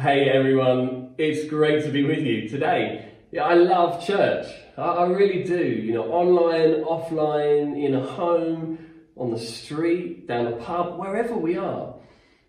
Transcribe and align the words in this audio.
Hey 0.00 0.30
everyone, 0.30 1.14
it's 1.18 1.46
great 1.46 1.84
to 1.84 1.90
be 1.90 2.04
with 2.04 2.20
you 2.20 2.48
today. 2.48 3.12
Yeah, 3.32 3.44
I 3.44 3.52
love 3.52 4.02
church. 4.02 4.46
I, 4.78 4.80
I 4.80 5.06
really 5.08 5.42
do. 5.42 5.62
You 5.62 5.92
know, 5.92 6.10
online, 6.10 6.82
offline, 6.84 7.78
in 7.78 7.94
a 7.94 8.06
home, 8.06 8.78
on 9.14 9.30
the 9.30 9.38
street, 9.38 10.26
down 10.26 10.46
a 10.46 10.52
pub, 10.52 10.98
wherever 10.98 11.36
we 11.36 11.58
are. 11.58 11.96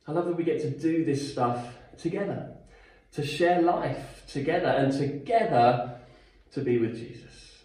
I 0.08 0.14
love 0.14 0.28
that 0.28 0.38
we 0.38 0.46
get 0.46 0.62
to 0.62 0.70
do 0.70 1.04
this 1.04 1.30
stuff 1.30 1.68
together, 1.98 2.56
to 3.16 3.26
share 3.26 3.62
life 3.62 4.24
together, 4.30 4.70
and 4.70 4.94
together 4.94 6.00
to 6.54 6.62
be 6.62 6.78
with 6.78 6.96
Jesus. 6.96 7.64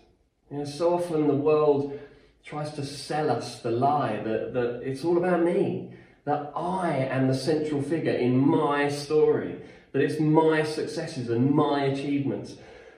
You 0.50 0.58
know, 0.58 0.64
so 0.64 0.94
often 0.94 1.28
the 1.28 1.34
world 1.36 1.96
tries 2.44 2.72
to 2.72 2.84
sell 2.84 3.30
us 3.30 3.60
the 3.60 3.70
lie 3.70 4.16
that, 4.16 4.52
that 4.52 4.80
it's 4.82 5.04
all 5.04 5.16
about 5.16 5.44
me, 5.44 5.92
that 6.24 6.50
I 6.56 7.06
am 7.08 7.28
the 7.28 7.34
central 7.34 7.82
figure 7.82 8.14
in 8.14 8.36
my 8.36 8.88
story, 8.88 9.60
that 9.96 10.04
it's 10.04 10.20
my 10.20 10.62
successes 10.62 11.30
and 11.30 11.50
my 11.50 11.84
achievements 11.84 12.56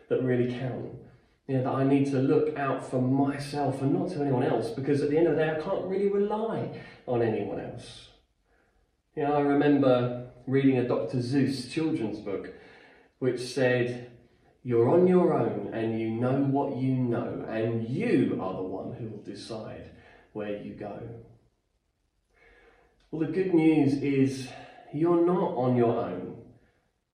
that 0.08 0.20
really 0.20 0.52
count. 0.52 0.96
You 1.46 1.58
know, 1.58 1.62
that 1.62 1.72
I 1.72 1.84
need 1.84 2.06
to 2.06 2.18
look 2.18 2.58
out 2.58 2.90
for 2.90 3.00
myself 3.00 3.80
and 3.82 3.94
not 3.94 4.10
to 4.10 4.20
anyone 4.20 4.42
else 4.42 4.70
because 4.70 5.00
at 5.00 5.08
the 5.08 5.16
end 5.16 5.28
of 5.28 5.36
the 5.36 5.44
day, 5.44 5.50
I 5.50 5.60
can't 5.60 5.84
really 5.84 6.08
rely 6.08 6.76
on 7.06 7.22
anyone 7.22 7.60
else. 7.60 8.08
You 9.14 9.22
know, 9.22 9.34
I 9.34 9.40
remember 9.42 10.28
reading 10.48 10.78
a 10.78 10.88
Dr. 10.88 11.18
Seuss 11.18 11.70
children's 11.70 12.18
book 12.18 12.52
which 13.20 13.40
said, 13.40 14.10
You're 14.64 14.90
on 14.90 15.06
your 15.06 15.32
own 15.32 15.70
and 15.72 16.00
you 16.00 16.10
know 16.10 16.40
what 16.50 16.78
you 16.78 16.94
know, 16.94 17.46
and 17.48 17.88
you 17.88 18.40
are 18.42 18.54
the 18.54 18.62
one 18.62 18.94
who 18.94 19.06
will 19.06 19.22
decide 19.22 19.90
where 20.32 20.56
you 20.56 20.74
go. 20.74 21.00
Well, 23.12 23.24
the 23.24 23.32
good 23.32 23.54
news 23.54 23.94
is 24.02 24.48
you're 24.92 25.24
not 25.24 25.54
on 25.54 25.76
your 25.76 25.96
own. 25.96 26.37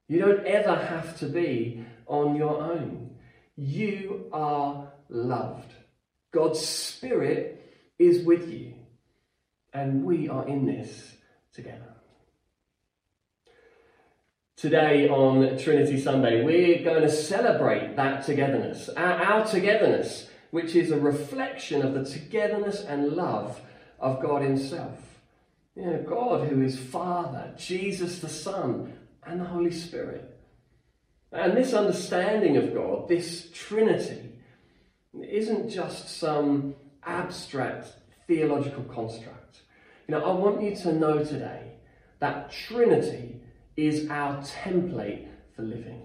You 0.07 0.19
don't 0.19 0.45
ever 0.45 0.75
have 0.75 1.17
to 1.19 1.25
be 1.25 1.83
on 2.05 2.35
your 2.35 2.61
own. 2.61 3.15
You 3.55 4.29
are 4.31 4.91
loved. 5.09 5.73
God's 6.31 6.59
Spirit 6.59 7.61
is 7.97 8.23
with 8.25 8.51
you, 8.51 8.73
and 9.73 10.03
we 10.03 10.29
are 10.29 10.45
in 10.47 10.65
this 10.65 11.15
together. 11.53 11.95
Today 14.57 15.09
on 15.09 15.57
Trinity 15.57 15.99
Sunday, 15.99 16.43
we're 16.43 16.83
going 16.83 17.01
to 17.01 17.09
celebrate 17.09 17.95
that 17.95 18.25
togetherness, 18.25 18.89
our, 18.89 19.13
our, 19.13 19.47
togetherness, 19.47 20.29
which 20.51 20.75
is 20.75 20.91
a 20.91 20.99
reflection 20.99 21.81
of 21.81 21.93
the 21.93 22.05
togetherness 22.05 22.81
and 22.81 23.13
love 23.13 23.59
of 23.99 24.21
God 24.21 24.41
Himself. 24.41 24.97
You 25.75 25.85
know, 25.85 26.03
God 26.07 26.47
who 26.47 26.61
is 26.61 26.79
Father, 26.79 27.53
Jesus 27.57 28.19
the 28.19 28.29
Son, 28.29 28.93
and 29.25 29.39
the 29.39 29.45
Holy 29.45 29.71
Spirit. 29.71 30.31
And 31.31 31.57
this 31.57 31.73
understanding 31.73 32.57
of 32.57 32.73
God, 32.73 33.07
this 33.07 33.49
Trinity, 33.53 34.31
isn't 35.13 35.69
just 35.69 36.17
some 36.17 36.75
abstract 37.03 37.87
theological 38.27 38.83
construct. 38.83 39.61
You 40.07 40.15
know, 40.15 40.23
I 40.23 40.31
want 40.31 40.61
you 40.61 40.75
to 40.75 40.93
know 40.93 41.23
today 41.23 41.73
that 42.19 42.51
Trinity 42.51 43.41
is 43.75 44.09
our 44.09 44.41
template 44.41 45.27
for 45.55 45.63
living. 45.63 46.03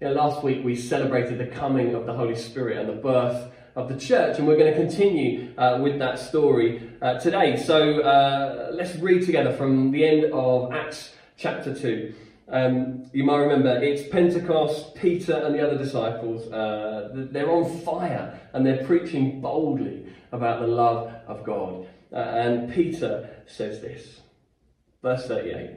You 0.00 0.08
know, 0.08 0.14
last 0.14 0.42
week 0.42 0.64
we 0.64 0.74
celebrated 0.74 1.38
the 1.38 1.46
coming 1.46 1.94
of 1.94 2.06
the 2.06 2.12
Holy 2.12 2.34
Spirit 2.34 2.78
and 2.78 2.88
the 2.88 3.00
birth 3.00 3.52
of 3.74 3.88
the 3.88 3.96
church, 3.96 4.38
and 4.38 4.46
we're 4.46 4.56
going 4.56 4.72
to 4.72 4.78
continue 4.78 5.52
uh, 5.56 5.78
with 5.82 5.98
that 5.98 6.18
story 6.18 6.90
uh, 7.00 7.18
today. 7.18 7.56
So 7.56 8.00
uh, 8.00 8.70
let's 8.72 8.96
read 8.96 9.24
together 9.24 9.52
from 9.52 9.90
the 9.90 10.04
end 10.04 10.32
of 10.32 10.72
Acts 10.72 11.14
chapter 11.36 11.74
2. 11.74 12.14
Um, 12.48 13.10
you 13.14 13.24
might 13.24 13.38
remember 13.38 13.82
it's 13.82 14.06
Pentecost, 14.08 14.94
Peter 14.94 15.32
and 15.32 15.54
the 15.54 15.66
other 15.66 15.78
disciples, 15.78 16.52
uh, 16.52 17.08
they're 17.14 17.50
on 17.50 17.78
fire 17.80 18.38
and 18.52 18.66
they're 18.66 18.84
preaching 18.84 19.40
boldly 19.40 20.06
about 20.32 20.60
the 20.60 20.66
love 20.66 21.14
of 21.26 21.44
God. 21.44 21.86
Uh, 22.12 22.16
and 22.16 22.72
Peter 22.72 23.30
says 23.46 23.80
this, 23.80 24.20
verse 25.02 25.26
38 25.26 25.76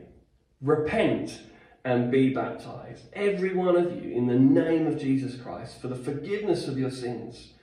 Repent 0.62 1.40
and 1.86 2.12
be 2.12 2.34
baptized, 2.34 3.03
every 3.14 3.53
one 3.53 3.78
of 3.78 3.96
you, 3.96 4.12
in 4.12 4.28
the 4.28 4.36
name 4.36 4.88
of 4.88 4.97
Jesus 5.00 5.40
Christ, 5.40 5.80
for 5.80 5.88
the 5.88 5.96
forgiveness 5.96 6.68
of 6.68 6.78
your 6.80 6.90
sins, 6.90 7.53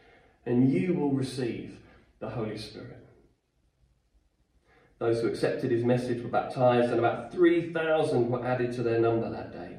and 0.44 0.72
you 0.72 0.94
will 0.94 1.12
receive 1.12 1.78
the 2.20 2.30
Holy 2.30 2.58
Spirit. 2.58 2.98
Those 4.98 5.20
who 5.20 5.28
accepted 5.28 5.70
his 5.70 5.84
message 5.84 6.22
were 6.22 6.28
baptized, 6.28 6.91
and 6.91 6.98
about 6.98 7.32
3,000 7.32 8.30
were 8.30 8.47
added 8.47 8.72
to 8.75 8.82
their 8.82 9.00
number 9.00 9.28
that 9.31 9.52
day. 9.52 9.78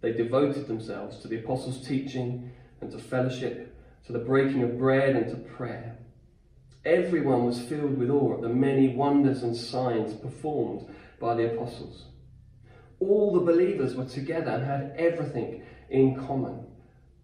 They 0.00 0.12
devoted 0.12 0.66
themselves 0.66 1.18
to 1.18 1.28
the 1.28 1.38
apostles' 1.38 1.86
teaching 1.86 2.50
and 2.80 2.90
to 2.90 2.98
fellowship, 2.98 3.76
to 4.06 4.12
the 4.12 4.18
breaking 4.18 4.62
of 4.62 4.76
bread 4.76 5.16
and 5.16 5.30
to 5.30 5.36
prayer. 5.36 5.96
Everyone 6.84 7.44
was 7.44 7.62
filled 7.62 7.96
with 7.96 8.10
awe 8.10 8.34
at 8.34 8.42
the 8.42 8.48
many 8.48 8.88
wonders 8.88 9.42
and 9.42 9.56
signs 9.56 10.12
performed 10.14 10.86
by 11.20 11.34
the 11.34 11.54
apostles. 11.54 12.06
All 13.00 13.32
the 13.32 13.40
believers 13.40 13.94
were 13.94 14.04
together 14.04 14.50
and 14.50 14.64
had 14.64 14.94
everything 14.98 15.62
in 15.88 16.16
common. 16.26 16.66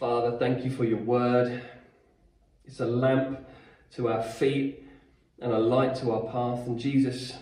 Father, 0.00 0.38
thank 0.38 0.64
you 0.64 0.70
for 0.70 0.84
your 0.84 0.98
word. 0.98 1.62
It's 2.64 2.80
a 2.80 2.86
lamp 2.86 3.46
to 3.96 4.08
our 4.08 4.22
feet 4.22 4.82
and 5.40 5.52
a 5.52 5.58
light 5.58 5.94
to 5.96 6.12
our 6.12 6.22
path. 6.32 6.66
And 6.66 6.78
Jesus, 6.78 7.34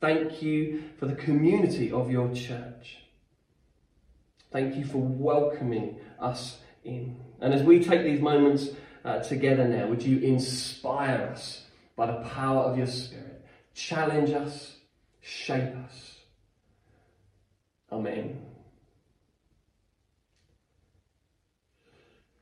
thank 0.00 0.42
you 0.42 0.82
for 0.98 1.06
the 1.06 1.14
community 1.14 1.92
of 1.92 2.10
your 2.10 2.34
church. 2.34 2.98
Thank 4.50 4.74
you 4.74 4.84
for 4.84 4.98
welcoming 4.98 6.00
us 6.18 6.58
in. 6.82 7.20
And 7.40 7.54
as 7.54 7.62
we 7.62 7.84
take 7.84 8.02
these 8.02 8.20
moments 8.20 8.70
uh, 9.04 9.20
together 9.20 9.68
now, 9.68 9.86
would 9.86 10.02
you 10.02 10.18
inspire 10.18 11.30
us 11.32 11.66
by 11.94 12.06
the 12.06 12.28
power 12.30 12.64
of 12.64 12.76
your 12.76 12.88
Spirit? 12.88 13.46
Challenge 13.74 14.30
us, 14.30 14.74
shape 15.20 15.72
us. 15.86 16.16
Amen. 17.92 18.51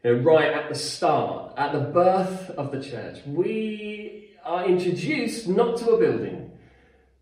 You 0.03 0.17
know, 0.17 0.23
right 0.23 0.53
at 0.53 0.71
the 0.71 0.75
start, 0.75 1.53
at 1.59 1.73
the 1.73 1.81
birth 1.81 2.51
of 2.51 2.73
the 2.73 2.83
church, 2.83 3.19
we 3.27 4.31
are 4.43 4.65
introduced 4.65 5.47
not 5.47 5.77
to 5.79 5.91
a 5.91 5.99
building, 5.99 6.53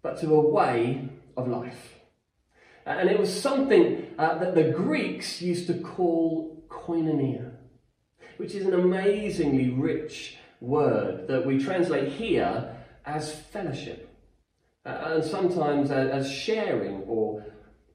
but 0.01 0.21
to 0.21 0.33
a 0.33 0.41
way 0.41 1.09
of 1.37 1.49
life. 1.49 1.95
And 2.87 3.11
it 3.11 3.19
was 3.19 3.43
something 3.43 4.07
uh, 4.17 4.39
that 4.39 4.55
the 4.55 4.71
Greeks 4.71 5.43
used 5.43 5.67
to 5.67 5.75
call 5.75 6.65
koinonia, 6.69 7.51
which 8.37 8.55
is 8.55 8.65
an 8.65 8.75
amazingly 8.75 9.71
rich 9.71 10.37
word 10.61 11.27
that 11.27 11.45
we 11.45 11.59
translate 11.59 12.13
here 12.13 12.77
as 13.05 13.35
fellowship, 13.35 14.09
uh, 14.87 15.15
and 15.15 15.25
sometimes 15.25 15.91
as 15.91 16.31
sharing 16.31 17.03
or 17.09 17.45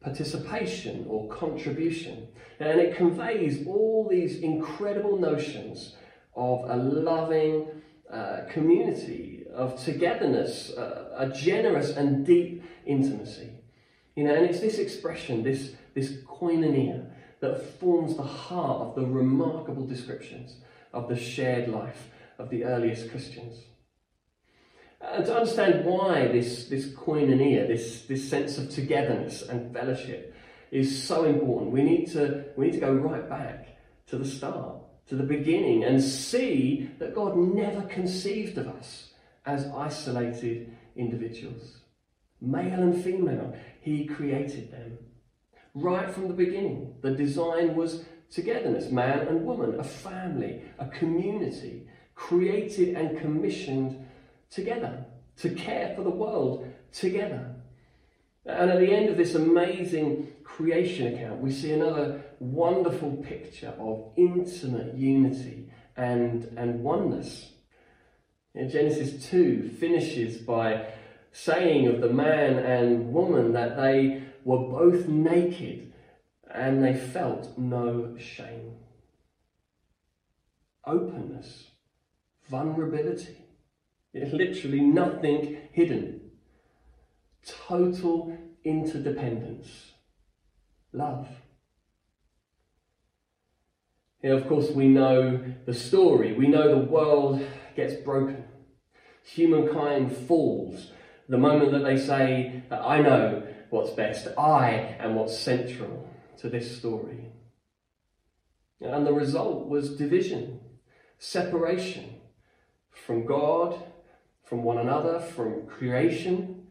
participation 0.04 1.06
or 1.10 1.28
contribution. 1.30 2.28
And 2.60 2.80
it 2.80 2.96
conveys 2.96 3.66
all 3.66 4.08
these 4.10 4.40
incredible 4.40 5.18
notions 5.18 5.96
of 6.36 6.70
a 6.70 6.76
loving 6.76 7.68
uh, 8.12 8.42
community, 8.50 9.46
of 9.54 9.82
togetherness, 9.84 10.72
uh, 10.72 11.16
a 11.18 11.30
generous 11.30 11.96
and 11.96 12.26
deep 12.26 12.64
intimacy. 12.86 13.50
You 14.16 14.26
know, 14.26 14.36
and 14.36 14.46
it's 14.46 14.60
this 14.60 14.78
expression, 14.78 15.44
this, 15.44 15.74
this 15.94 16.12
koinonia, 16.28 17.10
that 17.40 17.80
forms 17.80 18.16
the 18.16 18.24
heart 18.24 18.82
of 18.82 18.96
the 18.96 19.06
remarkable 19.06 19.86
descriptions 19.86 20.58
of 20.94 21.10
the 21.10 21.18
shared 21.18 21.70
life 21.70 22.10
of 22.38 22.50
the 22.50 22.64
earliest 22.64 23.10
Christians. 23.10 23.56
And 25.12 25.26
to 25.26 25.36
understand 25.36 25.86
why 25.86 26.28
this, 26.28 26.70
this 26.70 26.88
koinonia, 26.88 27.68
this, 27.68 28.04
this 28.04 28.28
sense 28.28 28.58
of 28.58 28.70
togetherness 28.70 29.42
and 29.44 29.74
fellowship, 29.74 30.34
is 30.72 31.04
so 31.04 31.26
important, 31.26 31.72
we 31.72 31.84
need, 31.84 32.08
to, 32.12 32.46
we 32.56 32.66
need 32.66 32.74
to 32.74 32.80
go 32.80 32.94
right 32.94 33.30
back 33.30 33.78
to 34.08 34.18
the 34.18 34.26
start, 34.26 34.78
to 35.08 35.16
the 35.16 35.24
beginning, 35.24 35.84
and 35.84 36.02
see 36.02 36.90
that 36.98 37.14
God 37.14 37.38
never 37.38 37.82
conceived 37.84 38.58
of 38.58 38.68
us 38.70 39.12
as 39.46 39.68
isolated 39.68 40.76
individuals. 40.96 41.80
Male 42.42 42.82
and 42.82 43.04
female, 43.04 43.56
he 43.82 44.06
created 44.06 44.72
them. 44.72 44.98
Right 45.76 46.10
from 46.10 46.28
the 46.28 46.34
beginning, 46.34 46.96
the 47.02 47.12
design 47.12 47.76
was 47.76 48.06
togetherness, 48.32 48.90
man 48.90 49.28
and 49.28 49.46
woman, 49.46 49.80
a 49.80 49.84
family, 49.84 50.64
a 50.80 50.88
community, 50.88 51.88
created 52.16 52.96
and 52.96 53.20
commissioned 53.20 54.03
together 54.54 55.06
to 55.38 55.50
care 55.50 55.94
for 55.96 56.04
the 56.04 56.10
world 56.10 56.68
together. 56.92 57.56
And 58.46 58.70
at 58.70 58.80
the 58.80 58.92
end 58.92 59.10
of 59.10 59.18
this 59.18 59.36
amazing 59.36 60.34
creation 60.44 61.14
account, 61.14 61.42
we 61.42 61.52
see 61.52 61.72
another 61.72 62.22
wonderful 62.40 63.12
picture 63.18 63.74
of 63.80 64.12
intimate 64.18 64.96
unity 64.96 65.72
and, 65.96 66.44
and 66.58 66.84
oneness. 66.84 67.52
In 68.54 68.70
Genesis 68.70 69.30
2 69.30 69.70
finishes 69.80 70.38
by 70.38 70.94
saying 71.32 71.88
of 71.88 72.02
the 72.02 72.10
man 72.10 72.58
and 72.58 73.12
woman 73.14 73.54
that 73.54 73.78
they 73.78 74.24
were 74.44 74.60
both 74.60 75.08
naked 75.08 75.94
and 76.54 76.84
they 76.84 76.94
felt 76.94 77.58
no 77.58 78.16
shame. 78.18 78.76
Openness, 80.86 81.70
vulnerability, 82.50 83.43
literally 84.14 84.82
nothing 84.82 85.58
hidden. 85.72 86.22
Total 87.46 88.38
interdependence, 88.64 89.94
love. 90.92 91.28
You 94.22 94.36
of 94.36 94.48
course, 94.48 94.70
we 94.70 94.88
know 94.88 95.44
the 95.66 95.74
story. 95.74 96.34
We 96.34 96.48
know 96.48 96.70
the 96.70 96.92
world 96.92 97.46
gets 97.76 97.96
broken. 97.96 98.46
Humankind 99.24 100.16
falls 100.16 100.92
the 101.28 101.38
moment 101.38 101.72
that 101.72 101.84
they 101.84 101.98
say, 101.98 102.64
I 102.70 103.02
know 103.02 103.44
what's 103.70 103.92
best, 103.92 104.28
I 104.38 104.96
am 105.00 105.16
what's 105.16 105.38
central 105.38 106.10
to 106.38 106.50
this 106.50 106.78
story. 106.78 107.32
And 108.82 109.06
the 109.08 109.14
result 109.14 109.68
was 109.68 109.98
division, 109.98 110.60
separation 111.18 112.16
from 112.92 113.26
God, 113.26 113.82
from 114.54 114.62
one 114.62 114.78
another, 114.78 115.20
from 115.20 115.66
creation. 115.66 116.68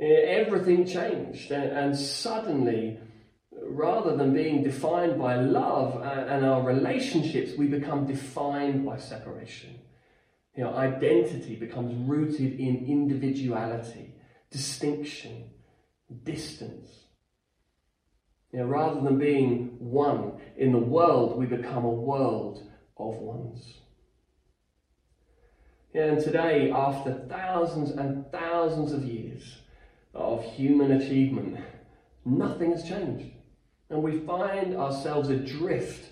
Everything 0.00 0.84
changed, 0.84 1.52
and 1.52 1.96
suddenly, 1.96 2.98
rather 3.62 4.16
than 4.16 4.34
being 4.34 4.64
defined 4.64 5.16
by 5.16 5.36
love 5.36 6.02
uh, 6.02 6.26
and 6.28 6.44
our 6.44 6.62
relationships, 6.62 7.56
we 7.56 7.68
become 7.68 8.08
defined 8.08 8.84
by 8.84 8.96
separation. 8.96 9.78
You 10.56 10.64
know, 10.64 10.74
identity 10.74 11.54
becomes 11.54 11.94
rooted 12.08 12.58
in 12.58 12.84
individuality, 12.86 14.12
distinction, 14.50 15.50
distance. 16.24 16.88
You 18.52 18.58
know, 18.58 18.66
rather 18.66 19.00
than 19.00 19.16
being 19.16 19.76
one 19.78 20.40
in 20.56 20.72
the 20.72 20.78
world, 20.78 21.38
we 21.38 21.46
become 21.46 21.84
a 21.84 21.88
world 21.88 22.68
of 22.98 23.14
ones. 23.18 23.78
And 25.96 26.22
today, 26.22 26.70
after 26.70 27.14
thousands 27.26 27.92
and 27.92 28.30
thousands 28.30 28.92
of 28.92 29.02
years 29.02 29.60
of 30.12 30.44
human 30.44 30.92
achievement, 30.92 31.56
nothing 32.22 32.72
has 32.72 32.86
changed. 32.86 33.32
And 33.88 34.02
we 34.02 34.18
find 34.20 34.76
ourselves 34.76 35.30
adrift 35.30 36.10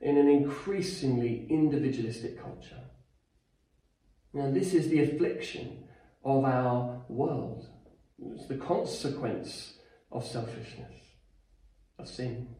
in 0.00 0.16
an 0.18 0.28
increasingly 0.28 1.48
individualistic 1.50 2.40
culture. 2.40 2.80
Now, 4.32 4.52
this 4.52 4.72
is 4.72 4.88
the 4.88 5.02
affliction 5.02 5.82
of 6.24 6.44
our 6.44 7.02
world. 7.08 7.66
It's 8.36 8.46
the 8.46 8.56
consequence 8.56 9.78
of 10.12 10.24
selfishness, 10.24 10.94
of 11.98 12.06
sin. 12.06 12.54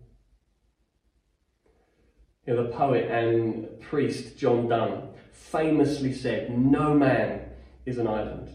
You 2.48 2.54
know, 2.54 2.64
the 2.64 2.70
poet 2.70 3.08
and 3.08 3.80
priest 3.80 4.36
John 4.36 4.68
Donne 4.68 5.13
famously 5.34 6.12
said, 6.12 6.56
No 6.56 6.94
man 6.94 7.50
is 7.84 7.98
an 7.98 8.06
island. 8.06 8.48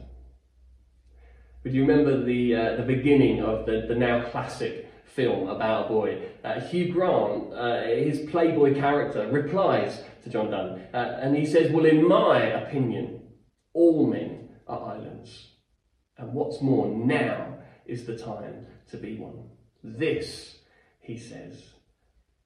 But 1.61 1.73
you 1.73 1.85
remember 1.85 2.23
the, 2.23 2.55
uh, 2.55 2.75
the 2.77 2.83
beginning 2.83 3.41
of 3.41 3.65
the, 3.65 3.85
the 3.87 3.95
now 3.95 4.23
classic 4.29 4.89
film 5.05 5.49
about 5.49 5.85
a 5.85 5.89
boy? 5.89 6.29
Uh, 6.43 6.59
Hugh 6.61 6.93
Grant, 6.93 7.53
uh, 7.53 7.83
his 7.83 8.29
playboy 8.29 8.75
character, 8.75 9.29
replies 9.29 10.01
to 10.23 10.29
John 10.29 10.51
Donne, 10.51 10.81
uh, 10.93 11.19
and 11.21 11.35
he 11.35 11.45
says, 11.45 11.71
Well, 11.71 11.85
in 11.85 12.07
my 12.07 12.41
opinion, 12.43 13.21
all 13.73 14.07
men 14.07 14.49
are 14.67 14.95
islands. 14.95 15.49
And 16.17 16.33
what's 16.33 16.61
more, 16.61 16.87
now 16.87 17.57
is 17.85 18.05
the 18.05 18.17
time 18.17 18.65
to 18.91 18.97
be 18.97 19.17
one. 19.17 19.49
This, 19.83 20.59
he 20.99 21.17
says, 21.17 21.61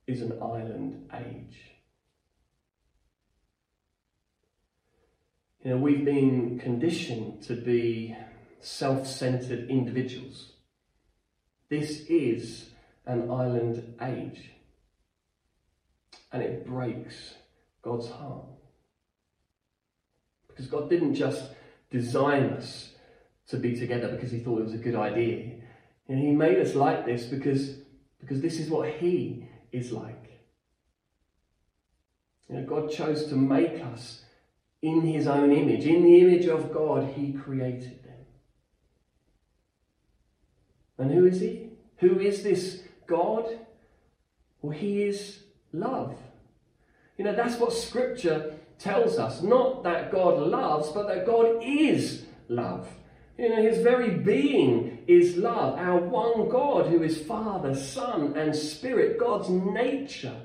is 0.07 0.21
an 0.21 0.33
island 0.41 1.09
age. 1.13 1.72
You 5.63 5.71
know, 5.71 5.77
we've 5.77 6.03
been 6.03 6.59
conditioned 6.59 7.41
to 7.43 7.55
be 7.55 8.15
self 8.59 9.07
centered 9.07 9.69
individuals. 9.69 10.51
This 11.69 12.01
is 12.01 12.69
an 13.05 13.31
island 13.31 13.95
age. 14.01 14.51
And 16.33 16.43
it 16.43 16.65
breaks 16.65 17.35
God's 17.81 18.09
heart. 18.09 18.45
Because 20.49 20.67
God 20.67 20.89
didn't 20.89 21.15
just 21.15 21.51
design 21.89 22.43
us 22.51 22.89
to 23.47 23.57
be 23.57 23.75
together 23.75 24.09
because 24.09 24.31
he 24.31 24.39
thought 24.39 24.59
it 24.59 24.65
was 24.65 24.73
a 24.73 24.77
good 24.77 24.95
idea. 24.95 25.51
And 26.09 26.19
he 26.19 26.31
made 26.31 26.59
us 26.59 26.75
like 26.75 27.05
this 27.05 27.25
because, 27.25 27.77
because 28.19 28.41
this 28.41 28.59
is 28.59 28.69
what 28.69 28.89
he 28.89 29.47
is 29.71 29.91
like. 29.91 30.41
You 32.49 32.55
know, 32.57 32.65
God 32.65 32.91
chose 32.91 33.27
to 33.27 33.35
make 33.35 33.81
us 33.81 34.23
in 34.83 35.01
his 35.01 35.27
own 35.27 35.51
image. 35.51 35.85
In 35.85 36.03
the 36.03 36.19
image 36.19 36.45
of 36.45 36.71
God, 36.71 37.13
he 37.15 37.31
created 37.31 38.03
them. 38.03 38.25
And 40.99 41.11
who 41.11 41.25
is 41.25 41.39
he? 41.39 41.69
Who 41.97 42.19
is 42.19 42.43
this 42.43 42.83
God? 43.07 43.45
Well, 44.61 44.77
he 44.77 45.03
is 45.03 45.39
love. 45.71 46.17
You 47.17 47.23
know, 47.23 47.33
that's 47.33 47.57
what 47.59 47.71
scripture 47.71 48.55
tells 48.77 49.17
us. 49.17 49.41
Not 49.41 49.83
that 49.83 50.11
God 50.11 50.39
loves, 50.39 50.89
but 50.89 51.07
that 51.07 51.25
God 51.25 51.61
is 51.63 52.25
love. 52.49 52.87
You 53.37 53.49
know, 53.49 53.61
his 53.61 53.79
very 53.79 54.11
being 54.11 55.05
is 55.07 55.37
love. 55.37 55.79
Our 55.79 55.99
one 55.99 56.49
God, 56.49 56.87
who 56.87 57.03
is 57.03 57.21
Father, 57.21 57.73
Son, 57.73 58.35
and 58.35 58.53
Spirit, 58.53 59.17
God's 59.17 59.49
nature, 59.49 60.35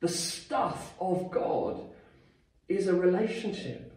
the 0.00 0.08
stuff 0.08 0.94
of 1.00 1.30
God, 1.30 1.90
is 2.70 2.86
a 2.86 2.94
relationship. 2.94 3.92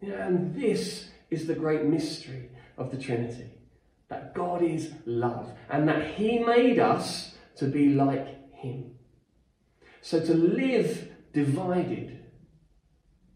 And 0.00 0.54
this 0.54 1.08
is 1.30 1.46
the 1.46 1.54
great 1.54 1.84
mystery 1.84 2.48
of 2.78 2.90
the 2.90 2.96
Trinity 2.96 3.50
that 4.08 4.34
God 4.34 4.62
is 4.62 4.92
love 5.06 5.52
and 5.70 5.88
that 5.88 6.14
He 6.14 6.38
made 6.38 6.78
us 6.78 7.34
to 7.56 7.66
be 7.66 7.88
like 7.90 8.54
Him. 8.54 8.92
So 10.00 10.20
to 10.20 10.34
live 10.34 11.08
divided 11.32 12.20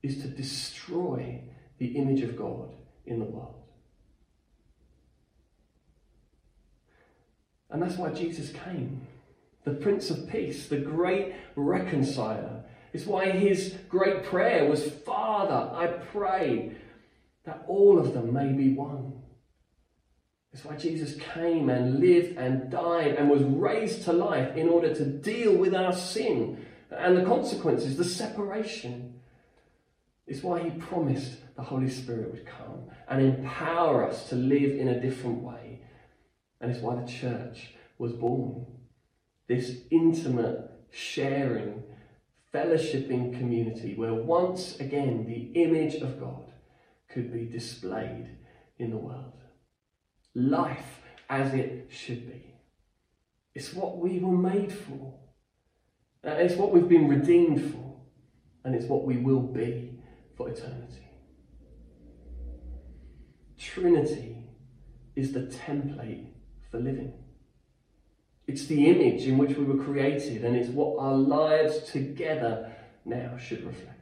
is 0.03 0.23
to 0.23 0.29
destroy 0.29 1.43
the 1.79 1.97
image 1.97 2.21
of 2.21 2.37
God 2.37 2.75
in 3.07 3.19
the 3.19 3.25
world. 3.25 3.55
And 7.71 7.83
that's 7.83 7.97
why 7.97 8.11
Jesus 8.11 8.53
came. 8.65 9.07
The 9.65 9.73
Prince 9.73 10.11
of 10.11 10.29
Peace, 10.29 10.69
the 10.69 10.79
great 10.79 11.35
reconciler. 11.57 12.58
It's 12.93 13.07
why 13.07 13.31
his 13.31 13.75
great 13.89 14.25
prayer 14.25 14.69
was 14.69 14.91
Father, 14.91 15.71
I 15.75 15.87
pray 15.87 16.73
that 17.45 17.65
all 17.67 17.99
of 17.99 18.15
them 18.15 18.33
may 18.33 18.53
be 18.53 18.73
one. 18.73 19.13
It's 20.53 20.65
why 20.65 20.77
Jesus 20.77 21.15
came 21.35 21.69
and 21.69 22.01
lived 22.01 22.37
and 22.37 22.71
died 22.71 23.15
and 23.17 23.29
was 23.29 23.43
raised 23.43 24.05
to 24.05 24.13
life 24.13 24.57
in 24.57 24.69
order 24.69 24.95
to 24.95 25.05
deal 25.05 25.55
with 25.55 25.75
our 25.75 25.93
sin 25.93 26.65
and 26.91 27.17
the 27.17 27.25
consequences, 27.25 27.97
the 27.97 28.05
separation. 28.05 29.21
It's 30.27 30.43
why 30.43 30.63
he 30.63 30.71
promised 30.71 31.55
the 31.55 31.63
Holy 31.63 31.89
Spirit 31.89 32.33
would 32.33 32.47
come 32.47 32.91
and 33.09 33.23
empower 33.23 34.07
us 34.09 34.29
to 34.31 34.37
live 34.37 34.79
in 34.79 34.89
a 34.89 35.01
different 35.01 35.43
way. 35.43 35.81
And 36.61 36.71
it's 36.71 36.81
why 36.81 36.97
the 36.97 37.07
church 37.07 37.75
was 37.99 38.13
born. 38.13 38.67
This 39.47 39.79
intimate, 39.91 40.71
sharing, 40.91 41.83
fellowshipping 42.55 43.39
community 43.39 43.95
where 43.95 44.15
once 44.15 44.79
again 44.81 45.27
the 45.27 45.61
image 45.61 45.97
of 45.97 46.19
God 46.19 46.51
could 47.09 47.33
be 47.33 47.45
displayed 47.45 48.29
in 48.79 48.91
the 48.91 48.97
world 48.97 49.39
life 50.35 51.01
as 51.29 51.53
it 51.53 51.89
should 51.91 52.27
be. 52.27 52.55
It's 53.55 53.75
what 53.75 53.99
we 53.99 54.19
were 54.19 54.37
made 54.37 54.73
for. 54.73 55.15
Uh, 56.25 56.31
it's 56.31 56.55
what 56.55 56.73
we've 56.73 56.89
been 56.89 57.09
redeemed 57.09 57.73
for. 57.73 57.97
And 58.65 58.75
it's 58.75 58.87
what 58.87 59.05
we 59.05 59.17
will 59.17 59.41
be 59.41 59.99
for 60.37 60.49
eternity. 60.49 61.07
Trinity 63.59 64.37
is 65.17 65.33
the 65.33 65.41
template 65.41 66.27
for 66.71 66.79
living. 66.79 67.13
It's 68.49 68.65
the 68.65 68.87
image 68.87 69.27
in 69.27 69.37
which 69.37 69.57
we 69.59 69.65
were 69.65 69.85
created, 69.85 70.43
and 70.43 70.57
it's 70.57 70.71
what 70.71 70.99
our 70.99 71.15
lives 71.15 71.81
together 71.93 72.73
now 73.05 73.37
should 73.37 73.63
reflect. 73.63 73.95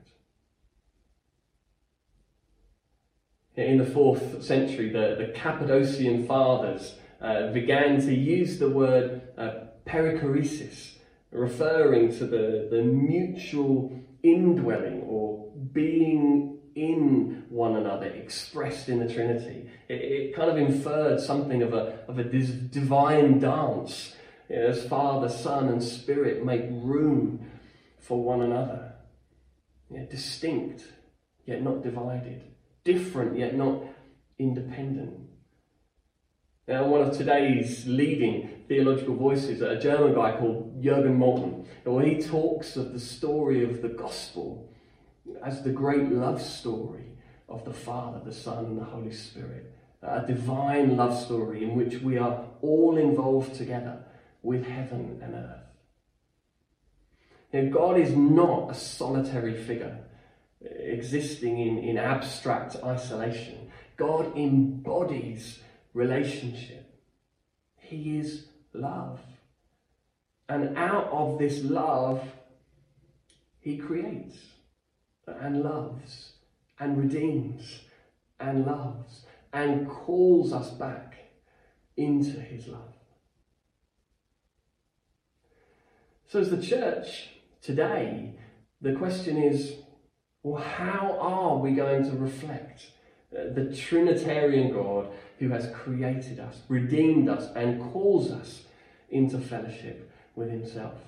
In 3.56 3.78
the 3.78 3.84
fourth 3.84 4.44
century, 4.44 4.90
the, 4.90 5.16
the 5.18 5.32
Cappadocian 5.34 6.28
fathers 6.28 6.94
uh, 7.20 7.48
began 7.48 8.00
to 8.02 8.14
use 8.14 8.60
the 8.60 8.70
word 8.70 9.22
uh, 9.36 9.50
perichoresis, 9.84 10.98
referring 11.32 12.16
to 12.18 12.26
the, 12.26 12.68
the 12.70 12.82
mutual 12.82 14.00
indwelling 14.22 15.02
or 15.08 15.50
being 15.72 16.58
in 16.76 17.46
one 17.48 17.76
another 17.76 18.06
expressed 18.06 18.88
in 18.88 19.00
the 19.04 19.12
Trinity. 19.12 19.68
It, 19.88 19.94
it 19.94 20.36
kind 20.36 20.50
of 20.50 20.56
inferred 20.56 21.18
something 21.18 21.62
of 21.62 21.72
a, 21.74 21.98
of 22.06 22.18
a 22.18 22.24
divine 22.24 23.40
dance 23.40 24.12
as 24.48 24.86
Father, 24.86 25.28
Son, 25.28 25.68
and 25.68 25.82
Spirit 25.82 26.44
make 26.44 26.64
room 26.70 27.50
for 27.98 28.22
one 28.22 28.42
another. 28.42 28.92
Know, 29.90 30.06
distinct, 30.06 30.84
yet 31.44 31.62
not 31.62 31.82
divided. 31.82 32.42
Different, 32.84 33.38
yet 33.38 33.54
not 33.54 33.82
independent. 34.38 35.20
Now, 36.68 36.86
one 36.86 37.02
of 37.02 37.16
today's 37.16 37.86
leading 37.86 38.64
theological 38.66 39.14
voices, 39.14 39.62
a 39.62 39.78
German 39.78 40.14
guy 40.14 40.36
called 40.36 40.82
Jürgen 40.82 41.16
Moltmann, 41.16 41.64
when 41.84 42.04
he 42.04 42.20
talks 42.20 42.76
of 42.76 42.92
the 42.92 42.98
story 42.98 43.62
of 43.62 43.82
the 43.82 43.88
gospel 43.88 44.72
as 45.44 45.62
the 45.62 45.70
great 45.70 46.10
love 46.10 46.42
story 46.42 47.04
of 47.48 47.64
the 47.64 47.72
Father, 47.72 48.20
the 48.24 48.32
Son, 48.32 48.64
and 48.64 48.78
the 48.78 48.84
Holy 48.84 49.12
Spirit. 49.12 49.72
A 50.02 50.26
divine 50.26 50.96
love 50.96 51.18
story 51.18 51.64
in 51.64 51.74
which 51.74 52.00
we 52.00 52.18
are 52.18 52.44
all 52.62 52.96
involved 52.96 53.54
together 53.54 54.04
with 54.46 54.64
heaven 54.64 55.18
and 55.22 55.34
earth. 55.34 55.66
Now, 57.52 57.68
God 57.70 57.98
is 57.98 58.14
not 58.14 58.70
a 58.70 58.74
solitary 58.74 59.54
figure 59.54 59.98
uh, 60.64 60.68
existing 60.68 61.58
in, 61.58 61.78
in 61.78 61.98
abstract 61.98 62.76
isolation. 62.82 63.70
God 63.96 64.36
embodies 64.36 65.58
relationship. 65.94 66.84
He 67.78 68.18
is 68.18 68.46
love. 68.72 69.20
And 70.48 70.78
out 70.78 71.08
of 71.10 71.38
this 71.38 71.64
love, 71.64 72.22
He 73.58 73.78
creates 73.78 74.36
and 75.26 75.62
loves 75.62 76.34
and 76.78 76.96
redeems 76.96 77.80
and 78.38 78.64
loves 78.64 79.24
and 79.52 79.88
calls 79.88 80.52
us 80.52 80.70
back 80.70 81.16
into 81.96 82.38
His 82.38 82.68
love. 82.68 82.95
So, 86.36 86.42
as 86.42 86.50
the 86.50 86.60
church 86.60 87.30
today, 87.62 88.34
the 88.82 88.92
question 88.92 89.38
is 89.38 89.72
well, 90.42 90.62
how 90.62 91.16
are 91.18 91.56
we 91.56 91.70
going 91.70 92.04
to 92.04 92.14
reflect 92.14 92.90
uh, 93.32 93.54
the 93.54 93.74
Trinitarian 93.74 94.70
God 94.70 95.08
who 95.38 95.48
has 95.48 95.70
created 95.74 96.38
us, 96.38 96.60
redeemed 96.68 97.30
us, 97.30 97.50
and 97.56 97.80
calls 97.90 98.30
us 98.30 98.64
into 99.08 99.38
fellowship 99.38 100.12
with 100.34 100.50
Himself? 100.50 101.00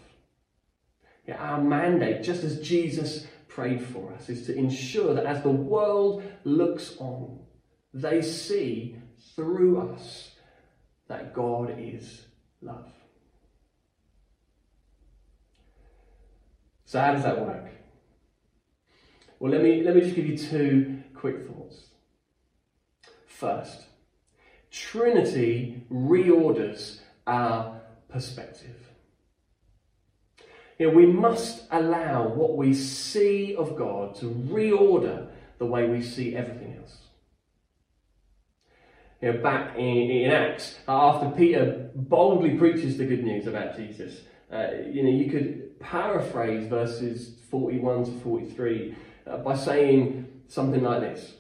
Yeah, 1.27 1.37
our 1.37 1.61
mandate, 1.61 2.23
just 2.23 2.43
as 2.43 2.63
Jesus 2.63 3.27
prayed 3.49 3.83
for 3.83 4.15
us, 4.15 4.31
is 4.31 4.47
to 4.47 4.57
ensure 4.57 5.13
that 5.13 5.27
as 5.27 5.43
the 5.43 5.51
world 5.51 6.23
looks 6.45 6.97
on, 7.01 7.41
they 7.93 8.23
see 8.23 8.97
through 9.37 9.91
us 9.93 10.31
that 11.07 11.35
God 11.35 11.77
is 11.79 12.23
love. 12.63 12.91
So, 16.89 16.99
how 16.99 17.13
does 17.13 17.23
that 17.25 17.39
work? 17.39 17.67
Well, 19.39 19.53
let 19.53 19.63
me, 19.63 19.83
let 19.83 19.95
me 19.95 20.01
just 20.01 20.17
give 20.17 20.27
you 20.27 20.39
two 20.39 21.03
quick 21.13 21.47
thoughts. 21.47 21.89
First, 23.27 23.85
Trinity 24.71 25.85
reorders 25.93 27.01
our 27.27 27.83
perspective. 28.09 28.89
You 30.79 30.87
know, 30.87 30.95
we 30.95 31.05
must 31.05 31.65
allow 31.71 32.27
what 32.27 32.57
we 32.57 32.73
see 32.73 33.55
of 33.55 33.77
God 33.77 34.15
to 34.21 34.25
reorder 34.25 35.29
the 35.59 35.67
way 35.67 35.87
we 35.91 36.01
see 36.01 36.35
everything 36.35 36.79
else. 36.81 36.97
You 39.21 39.35
know, 39.35 39.43
back 39.43 39.77
in, 39.77 40.11
in 40.11 40.31
Acts, 40.31 40.77
after 40.89 41.29
Peter 41.37 41.91
boldly 41.95 42.57
preaches 42.57 42.97
the 42.97 43.05
good 43.05 43.25
news 43.25 43.47
about 43.47 43.77
Jesus, 43.77 44.23
uh, 44.53 44.69
you 44.91 45.03
know, 45.03 45.11
you 45.11 45.31
could 45.31 45.79
paraphrase 45.81 46.69
verses 46.69 47.37
41 47.51 48.05
to 48.05 48.11
43 48.21 48.97
uh, 49.27 49.37
by 49.39 49.55
saying 49.55 50.27
something 50.49 50.83
like 50.83 51.01
this 51.01 51.35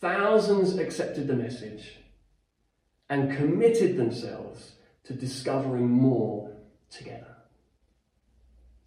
Thousands 0.00 0.76
accepted 0.78 1.26
the 1.26 1.34
message 1.34 1.98
and 3.10 3.36
committed 3.36 3.96
themselves 3.96 4.74
to 5.04 5.12
discovering 5.12 5.88
more 5.88 6.52
together. 6.90 7.36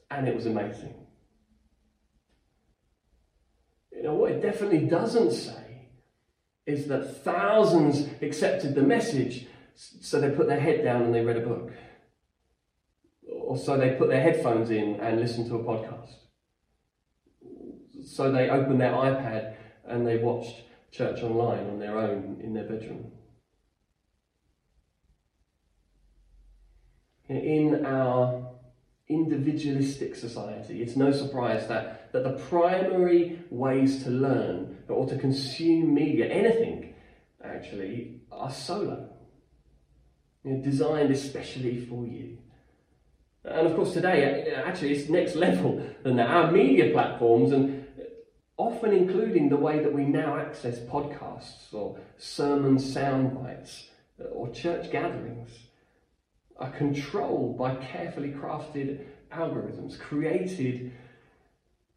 And 0.10 0.28
it 0.28 0.36
was 0.36 0.46
amazing. 0.46 0.94
You 3.92 4.04
know, 4.04 4.14
what 4.14 4.32
it 4.32 4.42
definitely 4.42 4.88
doesn't 4.88 5.32
say 5.32 5.90
is 6.66 6.88
that 6.88 7.24
thousands 7.24 8.08
accepted 8.22 8.76
the 8.76 8.82
message, 8.82 9.48
so 9.76 10.22
they 10.22 10.30
put 10.30 10.48
their 10.48 10.60
head 10.60 10.84
down 10.84 11.04
and 11.04 11.14
they 11.14 11.26
read 11.26 11.38
a 11.38 11.42
book 11.42 11.72
or 13.52 13.58
so 13.58 13.76
they 13.76 13.96
put 13.96 14.08
their 14.08 14.22
headphones 14.22 14.70
in 14.70 14.98
and 15.02 15.20
listen 15.20 15.46
to 15.50 15.56
a 15.56 15.60
podcast. 15.60 16.14
So 18.06 18.32
they 18.32 18.50
opened 18.50 18.80
their 18.80 18.94
iPad 18.94 19.56
and 19.84 20.08
they 20.08 20.20
watched 20.20 20.62
church 20.90 21.22
online 21.22 21.70
on 21.70 21.78
their 21.78 21.98
own 21.98 22.40
in 22.42 22.54
their 22.54 22.64
bedroom. 22.64 23.12
In 27.28 27.86
our 27.86 28.52
individualistic 29.10 30.16
society, 30.16 30.82
it's 30.82 30.96
no 30.96 31.12
surprise 31.12 31.68
that, 31.68 32.14
that 32.14 32.24
the 32.24 32.42
primary 32.48 33.44
ways 33.50 34.02
to 34.06 34.12
learn 34.12 34.78
or 34.88 35.10
to 35.10 35.18
consume 35.18 35.94
media, 35.94 36.28
anything 36.28 36.94
actually, 37.44 38.22
are 38.32 38.50
solo. 38.50 39.10
You 40.46 40.54
know, 40.54 40.64
designed 40.64 41.12
especially 41.12 41.86
for 41.86 42.06
you. 42.06 42.38
And 43.44 43.68
of 43.68 43.76
course, 43.76 43.94
today, 43.94 44.54
uh, 44.56 44.62
actually, 44.68 44.94
it's 44.94 45.10
next 45.10 45.36
level 45.36 45.84
than 46.04 46.16
that. 46.18 46.30
Our 46.30 46.52
media 46.52 46.92
platforms, 46.92 47.52
and 47.52 47.88
often 48.58 48.94
including 48.94 49.50
the 49.50 49.58
way 49.58 49.80
that 49.80 49.92
we 49.92 50.06
now 50.06 50.38
access 50.38 50.80
podcasts 50.80 51.74
or 51.74 51.98
sermon 52.18 52.78
sound 52.78 53.42
bites 53.42 53.90
uh, 54.20 54.26
or 54.26 54.52
church 54.52 54.92
gatherings, 54.92 55.50
are 56.58 56.72
controlled 56.72 57.58
by 57.58 57.74
carefully 57.76 58.30
crafted 58.30 59.06
algorithms 59.32 59.98
created 60.00 60.92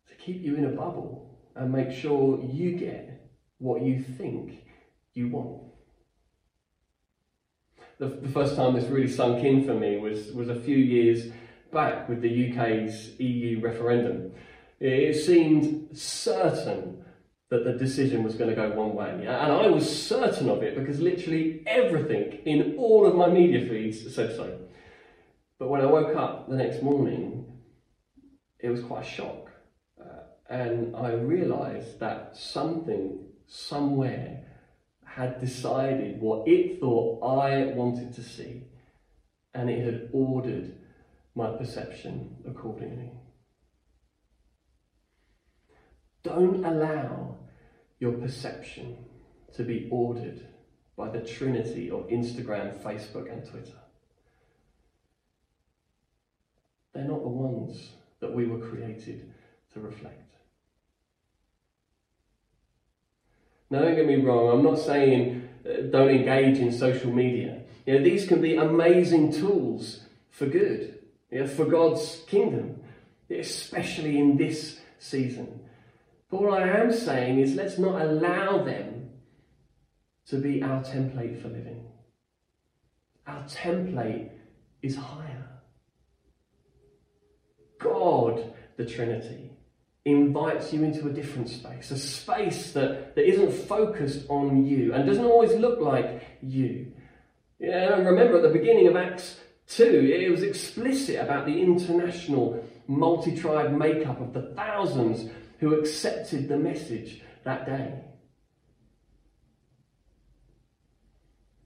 to 0.09 0.15
keep 0.15 0.43
you 0.43 0.55
in 0.57 0.65
a 0.65 0.71
bubble 0.71 1.39
and 1.57 1.71
make 1.71 1.91
sure 1.91 2.43
you 2.43 2.73
get 2.73 3.29
what 3.59 3.83
you 3.83 4.03
think 4.03 4.65
you 5.13 5.29
want. 5.29 5.74
The, 7.99 8.07
the 8.07 8.29
first 8.29 8.57
time 8.57 8.75
this 8.75 8.85
really 8.85 9.11
sunk 9.11 9.45
in 9.45 9.65
for 9.65 9.75
me 9.75 9.99
was, 9.99 10.33
was 10.33 10.49
a 10.49 10.61
few 10.61 10.77
years 10.77 11.33
back 11.73 12.09
with 12.09 12.23
the 12.23 12.53
UK's 12.53 13.19
EU 13.21 13.61
referendum. 13.61 14.33
It 14.81 15.15
seemed 15.15 15.97
certain 15.97 17.05
that 17.51 17.65
the 17.65 17.73
decision 17.73 18.25
was 18.25 18.35
going 18.35 18.51
to 18.51 18.57
go 18.57 18.71
one 18.71 18.95
way. 18.95 19.11
And 19.11 19.31
I 19.31 19.69
was 19.69 19.89
certain 20.07 20.49
of 20.49 20.63
it 20.63 20.77
because 20.77 21.01
literally 21.01 21.63
everything 21.67 22.41
in 22.45 22.75
all 22.77 23.07
of 23.07 23.15
my 23.15 23.29
media 23.29 23.67
feeds 23.69 24.15
said 24.15 24.35
so. 24.35 24.59
But 25.59 25.69
when 25.69 25.81
I 25.81 25.87
woke 25.87 26.17
up 26.17 26.49
the 26.49 26.57
next 26.57 26.83
morning, 26.83 27.47
it 28.59 28.71
was 28.71 28.83
quite 28.83 29.05
a 29.05 29.09
shock. 29.09 29.51
Uh, 30.01 30.25
and 30.51 30.97
I 30.97 31.13
realised 31.13 32.01
that 32.01 32.37
something, 32.37 33.25
somewhere, 33.47 34.45
had 35.15 35.39
decided 35.39 36.21
what 36.21 36.49
it 36.49 36.81
thought 36.81 37.23
I 37.23 37.67
wanted 37.67 38.13
to 38.15 38.23
see, 38.23 38.65
and 39.55 39.71
it 39.71 39.85
had 39.85 40.09
ordered 40.13 40.75
my 41.37 41.57
perception 41.57 42.35
accordingly. 42.45 43.13
Don't 46.25 46.65
allow 46.65 47.37
your 48.01 48.15
perception 48.15 49.05
to 49.55 49.63
be 49.63 49.89
ordered 49.93 50.49
by 50.97 51.09
the 51.11 51.21
trinity 51.21 51.91
of 51.93 52.09
Instagram, 52.09 52.83
Facebook, 52.83 53.33
and 53.33 53.47
Twitter. 53.49 53.79
They're 56.93 57.05
not 57.05 57.23
the 57.23 57.29
ones 57.29 57.93
that 58.19 58.35
we 58.35 58.47
were 58.47 58.69
created 58.69 59.33
to 59.75 59.81
reflect. 59.81 60.24
Now, 63.71 63.81
don't 63.81 63.97
get 63.97 64.07
me 64.07 64.17
wrong, 64.17 64.51
I'm 64.53 64.65
not 64.65 64.79
saying 64.79 65.49
uh, 65.67 65.83
don't 65.91 66.11
engage 66.11 66.59
in 66.59 66.73
social 66.73 67.13
media. 67.13 67.63
You 67.87 67.95
know, 67.99 68.05
these 68.05 68.27
can 68.27 68.41
be 68.41 68.57
amazing 68.57 69.33
tools 69.33 70.01
for 70.31 70.47
good, 70.47 70.99
you 71.31 71.41
know, 71.41 71.47
for 71.47 71.65
God's 71.65 72.23
kingdom, 72.27 72.83
especially 73.31 74.19
in 74.19 74.37
this 74.37 74.81
season. 74.99 75.61
But 76.31 76.43
what 76.43 76.63
I 76.63 76.69
am 76.81 76.93
saying 76.93 77.39
is 77.39 77.55
let's 77.55 77.79
not 77.79 78.01
allow 78.01 78.65
them 78.65 79.11
to 80.27 80.37
be 80.37 80.63
our 80.63 80.83
template 80.83 81.41
for 81.41 81.49
living. 81.49 81.87
Our 83.27 83.45
template 83.45 84.31
is 84.83 84.97
higher. 84.97 85.49
God, 87.79 88.55
the 88.77 88.87
Trinity, 88.87 89.51
invites 90.05 90.73
you 90.73 90.85
into 90.85 91.09
a 91.09 91.13
different 91.13 91.49
space, 91.49 91.91
a 91.91 91.99
space 91.99 92.73
that, 92.73 93.15
that 93.15 93.27
isn't 93.27 93.53
focused 93.53 94.27
on 94.29 94.67
you 94.67 94.93
and 94.93 95.07
doesn't 95.07 95.25
always 95.25 95.53
look 95.55 95.81
like 95.81 96.23
you. 96.43 96.93
Yeah, 97.59 97.95
and 97.95 98.07
remember 98.07 98.37
at 98.37 98.43
the 98.43 98.59
beginning 98.59 98.87
of 98.87 98.97
Acts 98.97 99.41
2, 99.69 99.85
it 99.85 100.31
was 100.31 100.43
explicit 100.43 101.17
about 101.17 101.47
the 101.47 101.59
international 101.59 102.63
multi 102.87 103.35
tribe 103.35 103.73
makeup 103.73 104.21
of 104.21 104.35
the 104.35 104.53
thousands 104.55 105.31
who 105.59 105.75
accepted 105.75 106.49
the 106.49 106.59
message 106.59 107.23
that 107.45 107.65
day. 107.65 107.95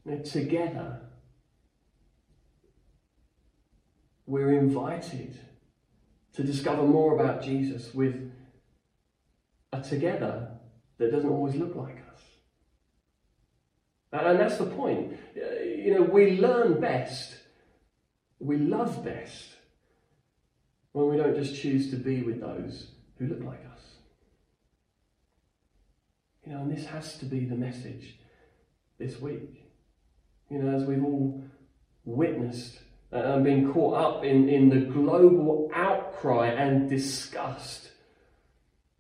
Now, 0.04 0.22
together, 0.22 1.00
we're 4.26 4.52
invited 4.52 5.36
to 6.38 6.44
discover 6.44 6.84
more 6.84 7.18
about 7.18 7.42
Jesus 7.42 7.92
with 7.92 8.30
a 9.72 9.80
together 9.80 10.48
that 10.98 11.10
doesn't 11.10 11.28
always 11.28 11.56
look 11.56 11.74
like 11.74 11.96
us. 12.14 12.22
And 14.12 14.38
that's 14.38 14.56
the 14.56 14.66
point. 14.66 15.18
Uh, 15.36 15.64
you 15.64 15.92
know, 15.92 16.02
we 16.02 16.38
learn 16.38 16.80
best, 16.80 17.34
we 18.38 18.56
love 18.56 19.04
best 19.04 19.48
when 20.92 21.08
we 21.08 21.16
don't 21.16 21.34
just 21.34 21.60
choose 21.60 21.90
to 21.90 21.96
be 21.96 22.22
with 22.22 22.40
those 22.40 22.92
who 23.18 23.26
look 23.26 23.42
like 23.42 23.66
us. 23.74 23.82
You 26.46 26.52
know, 26.52 26.60
and 26.60 26.70
this 26.70 26.86
has 26.86 27.18
to 27.18 27.24
be 27.24 27.46
the 27.46 27.56
message 27.56 28.20
this 28.96 29.20
week. 29.20 29.64
You 30.48 30.60
know, 30.60 30.76
as 30.76 30.84
we've 30.84 31.02
all 31.02 31.42
witnessed 32.04 32.78
and 33.10 33.44
being 33.44 33.72
caught 33.72 33.94
up 33.94 34.24
in, 34.24 34.48
in 34.48 34.68
the 34.68 34.80
global 34.80 35.70
outcry 35.74 36.48
and 36.48 36.90
disgust 36.90 37.90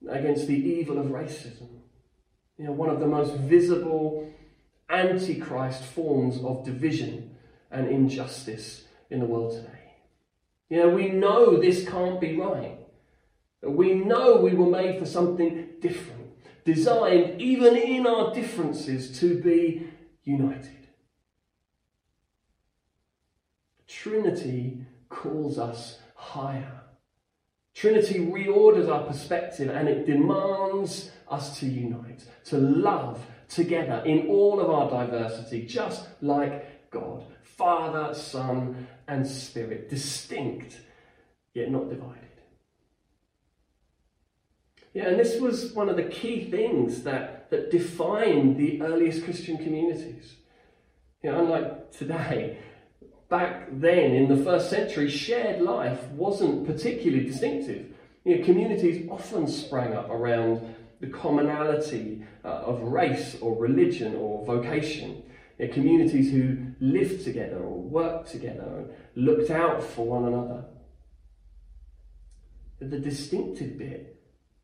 against 0.08 0.46
the 0.46 0.54
evil 0.54 0.98
of 0.98 1.06
racism. 1.06 1.68
You 2.56 2.66
know, 2.66 2.72
one 2.72 2.90
of 2.90 3.00
the 3.00 3.06
most 3.06 3.34
visible 3.34 4.32
antichrist 4.88 5.84
forms 5.84 6.42
of 6.42 6.64
division 6.64 7.36
and 7.70 7.88
injustice 7.88 8.84
in 9.10 9.20
the 9.20 9.26
world 9.26 9.52
today. 9.52 9.78
You 10.70 10.78
know, 10.78 10.88
we 10.90 11.10
know 11.10 11.56
this 11.56 11.86
can't 11.86 12.20
be 12.20 12.36
right. 12.36 12.78
We 13.62 13.94
know 13.94 14.36
we 14.36 14.54
were 14.54 14.70
made 14.70 14.98
for 14.98 15.06
something 15.06 15.68
different, 15.80 16.30
designed 16.64 17.40
even 17.40 17.76
in 17.76 18.06
our 18.06 18.32
differences 18.34 19.18
to 19.20 19.40
be 19.40 19.88
united. 20.24 20.77
Trinity 23.88 24.86
calls 25.08 25.58
us 25.58 25.98
higher. 26.14 26.82
Trinity 27.74 28.18
reorders 28.18 28.88
our 28.88 29.04
perspective 29.04 29.70
and 29.70 29.88
it 29.88 30.06
demands 30.06 31.10
us 31.28 31.58
to 31.60 31.66
unite, 31.66 32.24
to 32.44 32.58
love 32.58 33.24
together 33.48 34.02
in 34.04 34.28
all 34.28 34.60
of 34.60 34.70
our 34.70 34.90
diversity, 35.06 35.64
just 35.66 36.06
like 36.20 36.90
God 36.90 37.24
Father, 37.42 38.14
Son, 38.14 38.86
and 39.08 39.26
Spirit, 39.26 39.90
distinct 39.90 40.78
yet 41.54 41.70
not 41.70 41.88
divided. 41.88 42.22
Yeah, 44.94 45.08
and 45.08 45.18
this 45.18 45.40
was 45.40 45.72
one 45.72 45.88
of 45.88 45.96
the 45.96 46.04
key 46.04 46.48
things 46.50 47.02
that, 47.02 47.50
that 47.50 47.70
defined 47.70 48.56
the 48.56 48.80
earliest 48.80 49.24
Christian 49.24 49.56
communities. 49.58 50.36
You 51.22 51.32
know, 51.32 51.40
unlike 51.40 51.90
today, 51.90 52.58
back 53.28 53.68
then 53.70 54.14
in 54.14 54.28
the 54.28 54.42
first 54.42 54.70
century, 54.70 55.08
shared 55.08 55.60
life 55.60 56.02
wasn't 56.10 56.66
particularly 56.66 57.24
distinctive. 57.24 57.86
You 58.24 58.38
know, 58.38 58.44
communities 58.44 59.08
often 59.10 59.46
sprang 59.46 59.94
up 59.94 60.10
around 60.10 60.74
the 61.00 61.08
commonality 61.08 62.24
uh, 62.44 62.48
of 62.48 62.82
race 62.82 63.36
or 63.40 63.56
religion 63.56 64.16
or 64.16 64.44
vocation. 64.44 65.22
You 65.58 65.68
know, 65.68 65.74
communities 65.74 66.30
who 66.30 66.58
lived 66.80 67.24
together 67.24 67.56
or 67.56 67.80
worked 67.80 68.30
together 68.30 68.62
and 68.62 68.90
looked 69.14 69.50
out 69.50 69.82
for 69.82 70.06
one 70.06 70.24
another. 70.24 70.64
But 72.78 72.90
the 72.90 72.98
distinctive 72.98 73.78
bit 73.78 74.20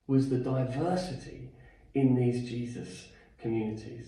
was 0.07 0.29
the 0.29 0.39
diversity 0.39 1.51
in 1.95 2.15
these 2.15 2.49
Jesus 2.49 3.09
communities. 3.41 4.07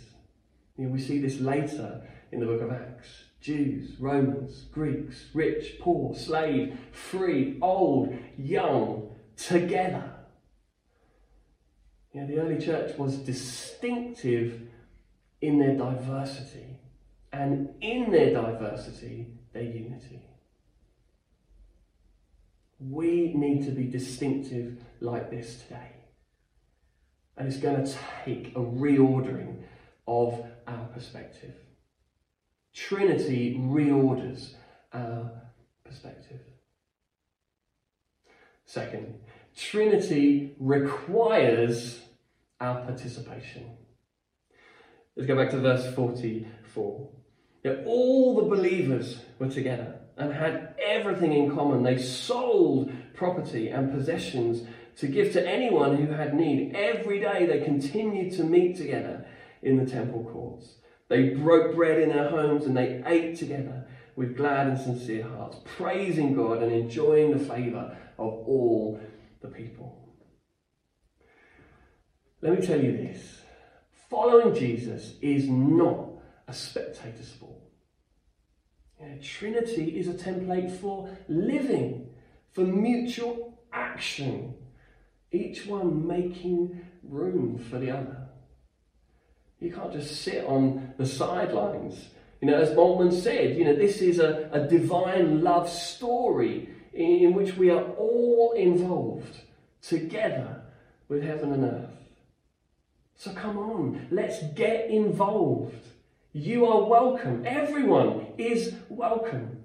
You 0.77 0.87
know, 0.87 0.93
we 0.93 1.01
see 1.01 1.19
this 1.19 1.41
later 1.41 2.03
in 2.33 2.41
the 2.41 2.47
book 2.47 2.61
of 2.61 2.71
Acts. 2.71 3.25
Jews, 3.47 3.93
Romans, 4.01 4.65
Greeks, 4.73 5.27
rich, 5.33 5.79
poor, 5.81 6.17
slave, 6.17 6.77
free, 6.91 7.59
old, 7.63 8.13
young, 8.37 9.15
together. 9.37 10.03
You 12.13 12.23
know, 12.23 12.27
the 12.27 12.41
early 12.41 12.59
church 12.59 12.99
was 12.99 13.19
distinctive 13.19 14.63
in 15.41 15.61
their 15.61 15.77
diversity, 15.77 16.81
and 17.33 17.69
in 17.81 18.11
their 18.11 18.33
diversity, 18.33 19.29
their 19.53 19.63
unity. 19.63 20.23
We 22.81 23.33
need 23.33 23.65
to 23.67 23.71
be 23.71 23.85
distinctive 23.85 24.79
like 24.99 25.31
this 25.31 25.63
today. 25.63 25.93
And 27.37 27.47
it's 27.47 27.59
going 27.59 27.85
to 27.85 27.97
take 28.25 28.57
a 28.57 28.61
reordering 28.61 29.63
of 30.09 30.45
our 30.67 30.87
perspective. 30.87 31.55
Trinity 32.77 33.57
reorders 33.59 34.53
our 34.93 35.31
perspective. 35.83 36.41
Second, 38.67 39.15
Trinity 39.57 40.55
requires 40.61 42.01
our 42.61 42.83
participation. 42.85 43.65
Let's 45.17 45.27
go 45.27 45.37
back 45.37 45.51
to 45.51 45.59
verse 45.59 45.95
44. 45.95 47.09
all 47.87 48.37
the 48.37 48.43
believers 48.43 49.21
were 49.39 49.49
together 49.49 49.99
and 50.19 50.33
had 50.33 50.75
everything 50.79 51.33
in 51.33 51.55
common. 51.55 51.83
They 51.83 51.97
sold 51.97 52.93
property 53.15 53.69
and 53.69 53.91
possessions 53.91 54.69
to 54.99 55.09
give 55.09 55.33
to 55.33 55.49
anyone 55.49 55.97
who 55.97 56.13
had 56.13 56.35
need. 56.35 56.75
Every 56.77 57.21
day 57.21 57.47
they 57.47 57.65
continued 57.65 58.35
to 58.35 58.45
meet 58.45 58.77
together 58.77 59.25
in 59.63 59.79
the 59.79 59.91
temple 59.91 60.29
courts. 60.31 60.75
They 61.09 61.31
broke 61.31 61.75
bread 61.75 62.01
in 62.01 62.09
their 62.09 62.29
homes 62.29 62.67
and 62.67 62.77
they 62.77 63.03
ate 63.07 63.37
together 63.37 63.87
with 64.17 64.37
glad 64.37 64.67
and 64.67 64.79
sincere 64.79 65.25
hearts, 65.25 65.59
praising 65.65 66.35
God 66.35 66.63
and 66.63 66.73
enjoying 66.73 67.31
the 67.31 67.45
favour 67.45 67.97
of 68.19 68.33
all 68.47 69.01
the 69.41 69.49
people. 69.49 70.03
Let 72.41 72.59
me 72.59 72.67
tell 72.67 72.81
you 72.81 72.93
this 72.93 73.43
following 74.09 74.55
Jesus 74.55 75.15
is 75.21 75.49
not 75.49 76.11
a 76.49 76.53
spectator 76.55 77.23
sport. 77.23 77.57
Trinity 79.23 79.99
is 79.99 80.09
a 80.09 80.15
template 80.15 80.79
for 80.81 81.09
living, 81.29 82.09
for 82.53 82.63
mutual 82.63 83.59
action, 83.73 84.55
each 85.33 85.67
one 85.67 86.07
making 86.07 86.81
room 87.03 87.59
for 87.59 87.79
the 87.79 87.91
other. 87.91 88.26
You 89.61 89.73
can't 89.73 89.93
just 89.93 90.23
sit 90.23 90.45
on 90.45 90.93
the 90.99 91.07
sidelines. 91.07 92.09
You 92.41 92.49
know, 92.49 92.59
as 92.59 92.71
Moltmann 92.71 93.13
said, 93.13 93.57
you 93.57 93.65
know, 93.65 93.75
this 93.75 94.03
is 94.03 94.19
a, 94.19 94.51
a 94.53 94.67
divine 94.67 95.43
love 95.43 95.69
story 95.69 96.69
in, 96.93 97.07
in 97.07 97.35
which 97.35 97.57
we 97.57 97.71
are 97.71 97.83
all 97.83 98.53
involved 98.53 99.41
together 99.81 100.63
with 101.09 101.23
heaven 101.23 101.53
and 101.53 101.65
earth. 101.65 101.91
So 103.17 103.33
come 103.33 103.57
on, 103.57 104.09
let's 104.11 104.43
get 104.55 104.91
involved. 104.91 105.75
You 106.33 106.67
are 106.67 106.85
welcome. 106.85 107.45
Everyone 107.47 108.27
is 108.37 108.75
welcome. 108.91 109.65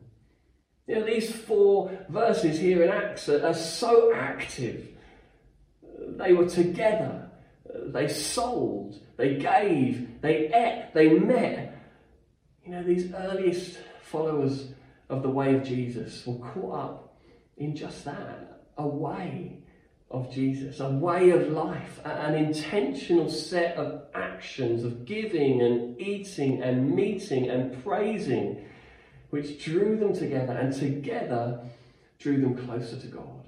You 0.88 0.96
know, 0.96 1.06
these 1.06 1.36
four 1.36 1.92
verses 2.08 2.60
here 2.60 2.84
in 2.84 2.90
Acts 2.90 3.28
are, 3.28 3.46
are 3.46 3.54
so 3.54 4.14
active. 4.14 4.88
They 6.18 6.32
were 6.32 6.48
together 6.48 7.21
they 7.94 8.08
sold, 8.08 9.00
they 9.18 9.36
gave, 9.36 10.22
they 10.22 10.48
ate, 10.54 10.92
they 10.94 11.10
met. 11.10 11.78
You 12.66 12.72
know, 12.72 12.84
these 12.84 13.14
earliest 13.14 13.78
followers 14.02 14.70
of 15.10 15.24
the 15.24 15.30
way 15.30 15.56
of 15.56 15.64
Jesus 15.64 16.26
were 16.26 16.40
caught 16.40 16.80
up 16.80 17.18
in 17.58 17.76
just 17.76 18.06
that 18.06 18.62
a 18.78 18.88
way 18.88 19.62
of 20.10 20.32
Jesus, 20.32 20.80
a 20.80 20.90
way 20.90 21.30
of 21.30 21.50
life, 21.50 22.00
an 22.04 22.36
intentional 22.36 23.30
set 23.30 23.78
of 23.78 24.04
actions 24.14 24.84
of 24.84 25.06
giving 25.06 25.62
and 25.62 26.00
eating 26.02 26.62
and 26.62 26.94
meeting 26.94 27.50
and 27.50 27.82
praising, 27.84 28.66
which 29.30 29.64
drew 29.64 29.98
them 29.98 30.14
together 30.14 30.54
and 30.54 30.74
together 30.74 31.62
drew 32.20 32.42
them 32.42 32.56
closer 32.66 33.00
to 33.00 33.08
God. 33.08 33.48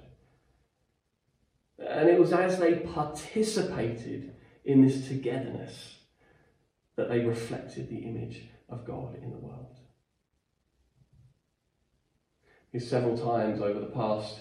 And 1.78 2.08
it 2.08 2.18
was 2.18 2.32
as 2.32 2.58
they 2.58 2.76
participated 2.76 4.33
in 4.64 4.82
this 4.82 5.06
togetherness 5.08 5.96
that 6.96 7.08
they 7.08 7.20
reflected 7.20 7.88
the 7.88 7.98
image 7.98 8.42
of 8.68 8.86
God 8.86 9.16
in 9.22 9.30
the 9.30 9.36
world. 9.36 9.76
Because 12.72 12.88
Several 12.88 13.16
times 13.16 13.60
over 13.60 13.78
the 13.78 13.86
past 13.86 14.40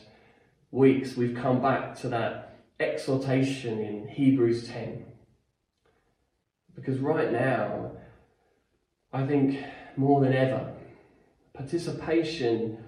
weeks, 0.72 1.16
we've 1.16 1.36
come 1.36 1.62
back 1.62 2.00
to 2.02 2.10
that 2.10 2.60
exhortation 2.80 3.80
in 3.80 4.08
Hebrews 4.08 4.68
10. 4.68 5.06
Because 6.76 6.98
right 6.98 7.32
now, 7.32 7.92
I 9.12 9.28
think 9.28 9.64
more 9.96 10.22
than 10.22 10.34
ever, 10.34 10.74
participation 11.54 12.84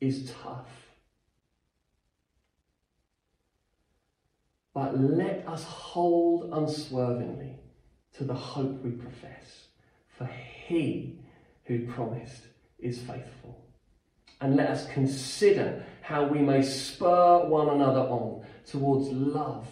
is 0.00 0.30
tough. 0.42 0.68
But 4.80 4.98
let 4.98 5.46
us 5.46 5.62
hold 5.64 6.54
unswervingly 6.54 7.58
to 8.16 8.24
the 8.24 8.32
hope 8.32 8.82
we 8.82 8.92
profess, 8.92 9.66
for 10.08 10.24
he 10.24 11.20
who 11.64 11.86
promised 11.86 12.44
is 12.78 12.98
faithful. 12.98 13.62
And 14.40 14.56
let 14.56 14.70
us 14.70 14.86
consider 14.86 15.84
how 16.00 16.24
we 16.24 16.38
may 16.38 16.62
spur 16.62 17.44
one 17.46 17.68
another 17.68 18.00
on 18.00 18.42
towards 18.64 19.10
love 19.10 19.68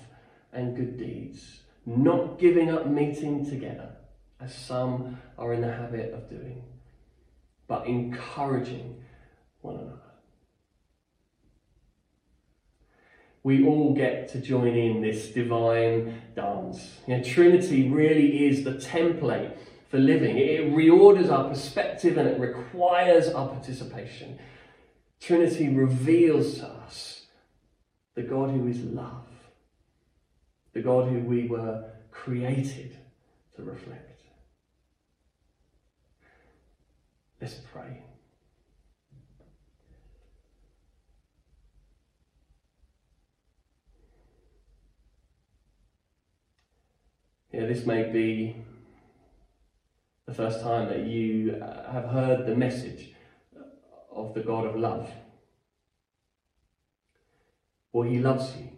and 0.52 0.76
good 0.76 0.98
deeds, 0.98 1.60
not 1.86 2.38
giving 2.38 2.70
up 2.70 2.86
meeting 2.86 3.48
together, 3.48 3.88
as 4.42 4.54
some 4.54 5.16
are 5.38 5.54
in 5.54 5.62
the 5.62 5.72
habit 5.72 6.12
of 6.12 6.28
doing, 6.28 6.62
but 7.66 7.86
encouraging 7.86 9.02
one 9.62 9.76
another. 9.76 10.07
We 13.48 13.64
all 13.64 13.94
get 13.94 14.28
to 14.28 14.38
join 14.38 14.76
in 14.76 15.00
this 15.00 15.30
divine 15.30 16.20
dance. 16.36 16.98
You 17.06 17.16
know, 17.16 17.24
Trinity 17.24 17.88
really 17.88 18.46
is 18.46 18.62
the 18.62 18.74
template 18.74 19.56
for 19.88 19.96
living. 19.96 20.36
It 20.36 20.70
reorders 20.70 21.32
our 21.32 21.48
perspective 21.48 22.18
and 22.18 22.28
it 22.28 22.38
requires 22.38 23.30
our 23.30 23.48
participation. 23.48 24.38
Trinity 25.18 25.70
reveals 25.70 26.58
to 26.58 26.66
us 26.66 27.24
the 28.14 28.20
God 28.20 28.50
who 28.50 28.68
is 28.68 28.82
love, 28.82 29.30
the 30.74 30.82
God 30.82 31.08
who 31.08 31.20
we 31.20 31.46
were 31.46 31.90
created 32.10 32.98
to 33.56 33.62
reflect. 33.62 34.20
Let's 37.40 37.54
pray. 37.72 38.02
Know, 47.52 47.66
this 47.66 47.86
may 47.86 48.10
be 48.12 48.56
the 50.26 50.34
first 50.34 50.60
time 50.60 50.88
that 50.88 51.06
you 51.06 51.54
uh, 51.54 51.90
have 51.90 52.04
heard 52.04 52.46
the 52.46 52.54
message 52.54 53.14
of 54.12 54.34
the 54.34 54.40
God 54.40 54.66
of 54.66 54.76
love. 54.76 55.10
Or 57.92 58.04
He 58.04 58.18
loves 58.18 58.54
you. 58.56 58.68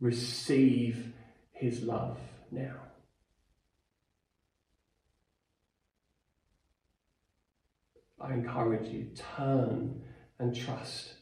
Receive 0.00 1.12
His 1.52 1.82
love 1.82 2.18
now. 2.50 2.76
I 8.20 8.34
encourage 8.34 8.88
you, 8.88 9.08
turn 9.36 10.02
and 10.38 10.54
trust 10.54 11.14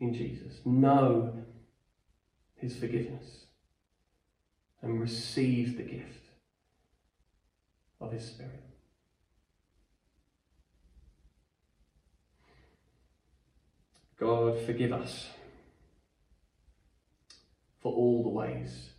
in 0.00 0.14
Jesus. 0.14 0.60
Know 0.64 1.34
His 2.54 2.74
forgiveness 2.76 3.45
and 4.82 5.00
receive 5.00 5.76
the 5.76 5.82
gift 5.82 6.24
of 8.00 8.12
His 8.12 8.26
Spirit. 8.26 8.62
God, 14.18 14.58
forgive 14.64 14.92
us 14.92 15.28
for 17.80 17.92
all 17.92 18.22
the 18.22 18.28
ways 18.30 18.90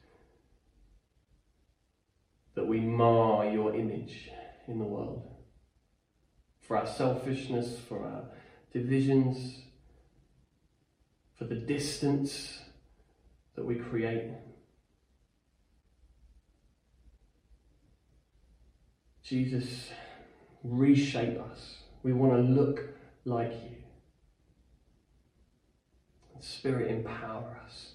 that 2.55 2.65
we 2.65 2.79
mar 2.79 3.45
your 3.47 3.75
image 3.75 4.29
in 4.67 4.79
the 4.79 4.85
world. 4.85 5.23
For 6.61 6.77
our 6.77 6.87
selfishness, 6.87 7.79
for 7.87 8.03
our 8.03 8.25
divisions, 8.73 9.61
for 11.37 11.45
the 11.45 11.55
distance 11.55 12.59
that 13.55 13.65
we 13.65 13.75
create. 13.75 14.31
Jesus, 19.27 19.89
reshape 20.63 21.37
us. 21.51 21.79
We 22.01 22.13
want 22.13 22.33
to 22.33 22.39
look 22.39 22.81
like 23.25 23.51
you. 23.51 23.75
Spirit, 26.39 26.91
empower 26.91 27.59
us 27.65 27.93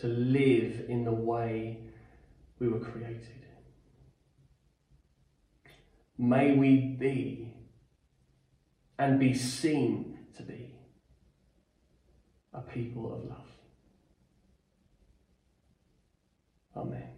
to 0.00 0.06
live 0.06 0.84
in 0.88 1.04
the 1.04 1.12
way 1.12 1.78
we 2.60 2.68
were 2.68 2.78
created. 2.78 3.46
May 6.16 6.54
we 6.54 6.76
be 6.76 7.52
and 8.98 9.18
be 9.18 9.34
seen 9.34 10.18
to 10.36 10.44
be 10.44 10.76
a 12.54 12.60
people 12.60 13.12
of 13.14 13.24
love. 13.24 13.48
Amen. 16.76 17.11